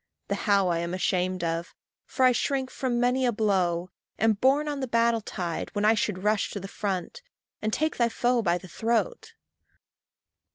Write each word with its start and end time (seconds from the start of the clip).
The 0.29 0.33
how 0.49 0.67
I 0.69 0.79
am 0.79 0.95
ashamed 0.95 1.43
of; 1.43 1.75
for 2.07 2.25
I 2.25 2.31
shrink 2.31 2.71
From 2.71 2.99
many 2.99 3.23
a 3.23 3.31
blow 3.31 3.91
am 4.17 4.33
borne 4.33 4.67
on 4.67 4.79
the 4.79 4.87
battle 4.87 5.21
tide, 5.21 5.69
When 5.75 5.85
I 5.85 5.93
should 5.93 6.23
rush 6.23 6.49
to 6.53 6.59
the 6.59 6.67
front, 6.67 7.21
and 7.61 7.71
take 7.71 7.97
thy 7.97 8.09
foe 8.09 8.41
by 8.41 8.57
the 8.57 8.67
throat. 8.67 9.33